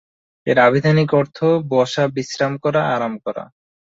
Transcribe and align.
এর 0.47 0.57
আভিধানিক 0.59 1.09
অর্থ 1.13 1.37
বসা, 1.71 2.03
বিশ্রাম 2.15 2.53
করা, 2.57 2.81
আরাম 2.95 3.13
করা। 3.25 3.43